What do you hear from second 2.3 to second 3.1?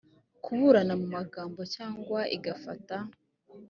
igafata